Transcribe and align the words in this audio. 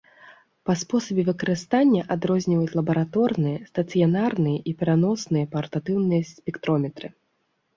Па 0.67 0.73
спосабе 0.83 1.25
выкарыстання 1.27 2.01
адрозніваюць 2.15 2.73
лабараторныя, 2.79 3.57
стацыянарныя 3.73 4.57
і 4.73 4.75
пераносныя 4.81 5.45
партатыўныя 5.53 6.21
спектрометры. 6.33 7.07